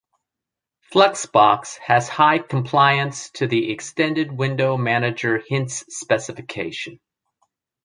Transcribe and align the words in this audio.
Fluxbox 0.91 1.77
has 1.77 2.09
high 2.09 2.39
compliance 2.39 3.29
to 3.33 3.45
the 3.45 3.71
Extended 3.71 4.31
Window 4.31 4.75
Manager 4.75 5.43
Hints 5.47 5.83
specification. 5.89 6.99